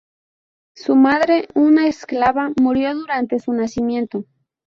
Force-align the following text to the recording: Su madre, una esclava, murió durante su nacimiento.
Su 0.75 0.95
madre, 0.95 1.47
una 1.53 1.87
esclava, 1.87 2.49
murió 2.59 2.95
durante 2.95 3.37
su 3.37 3.53
nacimiento. 3.53 4.25